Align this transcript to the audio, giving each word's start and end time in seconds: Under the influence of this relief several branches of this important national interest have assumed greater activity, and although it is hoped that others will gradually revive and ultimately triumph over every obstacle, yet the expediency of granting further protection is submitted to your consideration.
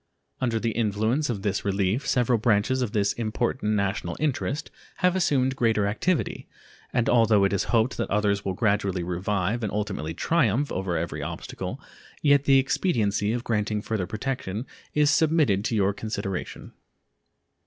Under 0.39 0.59
the 0.59 0.71
influence 0.71 1.29
of 1.29 1.43
this 1.43 1.63
relief 1.63 2.07
several 2.07 2.39
branches 2.39 2.81
of 2.81 2.91
this 2.91 3.13
important 3.13 3.73
national 3.75 4.17
interest 4.19 4.71
have 4.95 5.15
assumed 5.15 5.55
greater 5.55 5.85
activity, 5.85 6.47
and 6.91 7.07
although 7.07 7.43
it 7.43 7.53
is 7.53 7.65
hoped 7.65 7.97
that 7.97 8.09
others 8.09 8.43
will 8.43 8.53
gradually 8.55 9.03
revive 9.03 9.61
and 9.61 9.71
ultimately 9.71 10.15
triumph 10.15 10.71
over 10.71 10.97
every 10.97 11.21
obstacle, 11.21 11.79
yet 12.23 12.45
the 12.45 12.57
expediency 12.57 13.31
of 13.31 13.43
granting 13.43 13.79
further 13.79 14.07
protection 14.07 14.65
is 14.95 15.11
submitted 15.11 15.63
to 15.65 15.75
your 15.75 15.93
consideration. 15.93 16.71